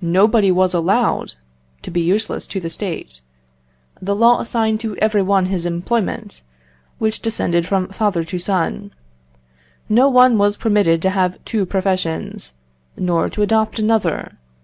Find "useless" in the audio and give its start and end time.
2.00-2.46